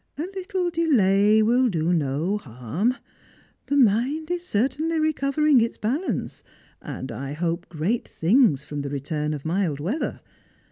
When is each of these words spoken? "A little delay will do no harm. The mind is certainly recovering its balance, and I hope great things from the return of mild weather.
"A 0.17 0.23
little 0.23 0.71
delay 0.71 1.43
will 1.43 1.69
do 1.69 1.93
no 1.93 2.39
harm. 2.39 2.95
The 3.67 3.77
mind 3.77 4.31
is 4.31 4.43
certainly 4.43 4.97
recovering 4.99 5.61
its 5.61 5.77
balance, 5.77 6.43
and 6.81 7.11
I 7.11 7.33
hope 7.33 7.69
great 7.69 8.07
things 8.07 8.63
from 8.63 8.81
the 8.81 8.89
return 8.89 9.31
of 9.31 9.45
mild 9.45 9.79
weather. 9.79 10.21